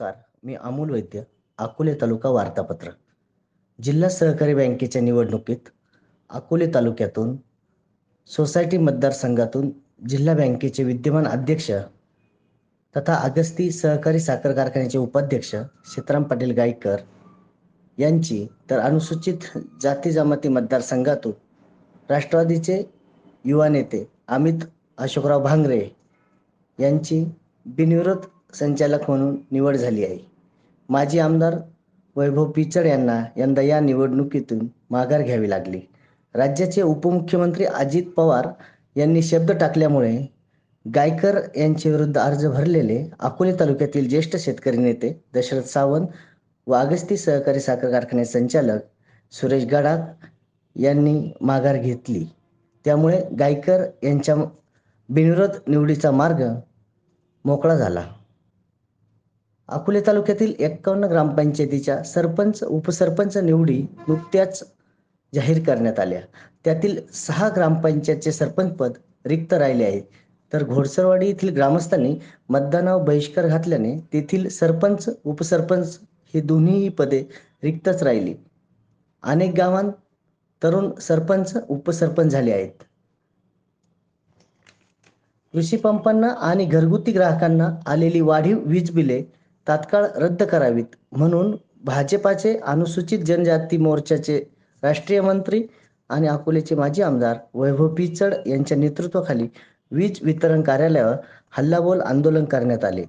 [0.00, 0.14] नमस्कार
[0.46, 1.24] मी अमोल वैद्य
[1.58, 2.90] अकोले तालुका वार्तापत्र.
[3.78, 5.68] जिल्हा सहकारी बँकेच्या निवडणुकीत
[6.30, 7.34] अकोले तालुक्यातून
[8.30, 9.70] सोसायटी मतदारसंघातून
[10.08, 11.70] जिल्हा बँकेचे विद्यमान अध्यक्ष
[12.94, 15.54] तथा अगस्ती सहकारी साखर कारखान्याचे उपाध्यक्ष
[15.94, 17.00] सीताराम पाटील गायकर
[17.98, 19.50] यांची तर अनुसूचित
[19.82, 21.32] जाती जमाती मतदारसंघातून
[22.10, 22.82] राष्ट्रवादीचे
[23.44, 24.64] युवा नेते अमित
[24.98, 25.86] अशोकराव भांगरे
[26.78, 27.24] यांची
[27.66, 30.18] बिनविरोध संचालक म्हणून निवड झाली आहे.
[30.88, 31.56] माजी आमदार
[32.16, 35.80] वैभव पिचड यांना यंदा या निवडणुकीतून माघार घ्यावी लागली.
[36.34, 38.48] राज्याचे उपमुख्यमंत्री अजित पवार
[38.96, 40.26] यांनी शब्द टाकल्यामुळे
[40.94, 46.06] गायकर यांच्या विरुद्ध अर्ज भरलेले अकोले तालुक्यातील ज्येष्ठ शेतकरी नेते दशरथ सावंत
[46.66, 48.80] व अगस्ती सहकारी साखर कारखाने संचालक
[49.32, 49.98] सुरेश गडाख
[50.76, 52.24] यांनी माघार घेतली.
[52.84, 54.34] त्यामुळे गायकर यांच्या
[55.08, 56.44] बिनविरोध निवडीचा मार्ग
[57.44, 58.04] मोकळा झाला.
[59.68, 64.62] अकोले तालुक्यातील एक्कावन्न ग्रामपंचायतीच्या सरपंच उपसरपंच निवडी नुकत्याच
[65.34, 66.20] जाहीर करण्यात आल्या.
[66.64, 68.92] त्यातील सहा ग्रामपंचायतचे सरपंचपद
[69.26, 70.00] रिक्त राहिले आहे.
[70.52, 72.14] तर घोडसरवाडी येथील ग्रामस्थांनी
[72.48, 75.98] मतदानावर बहिष्कार घातल्याने तेथील सरपंच उपसरपंच
[76.34, 77.22] ही दोन्हीही पदे
[77.62, 78.34] रिक्तच राहिली.
[79.22, 79.92] अनेक गावांत
[80.62, 82.82] तरुण सरपंच उपसरपंच झाले आहेत.
[85.52, 89.22] कृषी पंपांना आणि घरगुती ग्राहकांना आलेली वाढीव वीज बिले
[89.68, 90.84] तात्काळ रद्द करावीत.
[91.12, 94.38] म्हणून भाजपाचे अनुसूचित जनजाती मोर्चाचे
[94.82, 95.62] राष्ट्रीय मंत्री
[96.10, 99.48] आणि अकोलेचे माजी आमदार वैभव पिचड यांच्या नेतृत्वाखाली
[99.92, 101.16] वीज वितरण कार्यालयावर
[101.50, 103.04] हल्लाबोल आंदोलन करण्यात आले.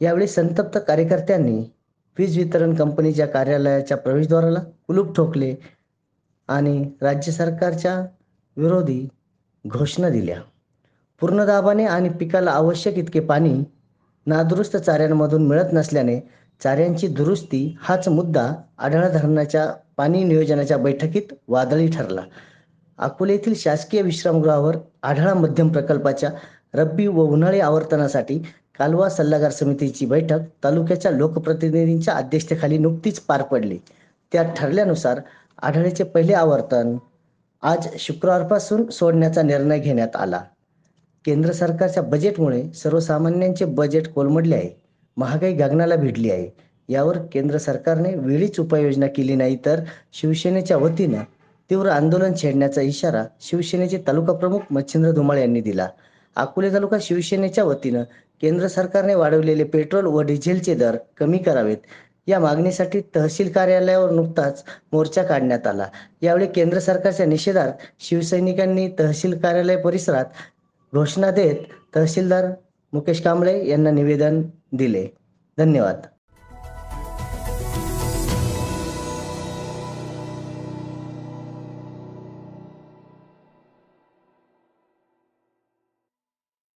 [0.00, 1.58] यावेळी संतप्त कार्यकर्त्यांनी
[2.18, 5.54] वीज वितरण कंपनीच्या कार्यालयाच्या प्रवेशद्वाराला कुलूप ठोकले
[6.48, 7.98] आणि राज्य सरकारच्या
[8.56, 9.06] विरोधी
[9.64, 10.40] घोषणा दिल्या.
[11.20, 13.54] पूर्ण दाबाने आणि पिकाला आवश्यक इतके पाणी
[14.26, 16.20] नादुरुस्त चाऱ्यांमधून मिळत नसल्याने
[16.62, 19.66] चाऱ्यांची दुरुस्ती हाच मुद्दा आढळ धरणाच्या
[19.96, 22.20] पाणी नियोजनाच्या बैठकीत वादळी ठरला.
[22.98, 26.30] अकोले येथील शासकीय विश्रामगृहावर आढळा मध्यम प्रकल्पाच्या
[26.74, 28.38] रब्बी व उन्हाळी आवर्तनासाठी
[28.78, 33.78] कालवा सल्लागार समितीची बैठक तालुक्याच्या लोकप्रतिनिधींच्या अध्यक्षतेखाली नुकतीच पार पडली.
[34.32, 35.20] त्यात ठरल्यानुसार
[35.62, 36.96] आढळ्याचे पहिले आवर्तन
[37.62, 40.40] आज शुक्रवारपासून सोडण्याचा निर्णय घेण्यात आला.
[41.24, 44.68] केंद्र सरकारच्या बजेटमुळे सर्वसामान्यांचे बजेट कोलमडले आहे.
[45.16, 46.48] महागाई गगनाला भिडली आहे.
[46.88, 49.80] यावर केंद्र सरकारने वेळीच उपाययोजना केली नाही तर
[50.12, 51.22] शिवसेनेच्या वतीनं
[51.70, 55.88] तीव्र आंदोलन छेडण्याचा इशारा शिवसेनेचे तालुका प्रमुख मच्छिंद्र धुमाळ यांनी दिला.
[56.36, 58.02] अकोले तालुका शिवसेनेच्या वतीनं
[58.42, 61.76] केंद्र सरकारने वाढवलेले पेट्रोल व डिझेलचे दर कमी करावेत.
[62.26, 64.62] या मागणीसाठी तहसील कार्यालयावर नुकताच
[64.92, 65.86] मोर्चा काढण्यात आला.
[66.22, 70.24] यावेळी केंद्र सरकारच्या निषेधार्थ शिवसैनिकांनी तहसील कार्यालय परिसरात
[70.94, 71.56] घोषणा देत
[71.94, 72.44] तहसीलदार
[72.92, 75.06] मुकेश कांबळे यांना निवेदन दिले.
[75.58, 76.00] धन्यवाद.